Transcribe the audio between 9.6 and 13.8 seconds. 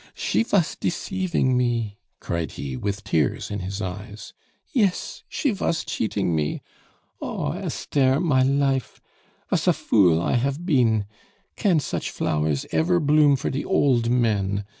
a fool hafe I been! Can such flowers ever bloom for de